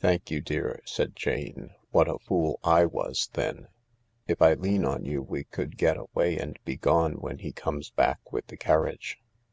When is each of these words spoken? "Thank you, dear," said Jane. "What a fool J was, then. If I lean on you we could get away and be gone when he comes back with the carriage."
"Thank 0.00 0.32
you, 0.32 0.40
dear," 0.40 0.80
said 0.84 1.14
Jane. 1.14 1.70
"What 1.92 2.08
a 2.08 2.18
fool 2.18 2.58
J 2.64 2.86
was, 2.86 3.30
then. 3.34 3.68
If 4.26 4.42
I 4.42 4.54
lean 4.54 4.84
on 4.84 5.04
you 5.04 5.22
we 5.22 5.44
could 5.44 5.78
get 5.78 5.96
away 5.96 6.36
and 6.38 6.58
be 6.64 6.76
gone 6.76 7.20
when 7.20 7.38
he 7.38 7.52
comes 7.52 7.88
back 7.88 8.32
with 8.32 8.48
the 8.48 8.56
carriage." 8.56 9.20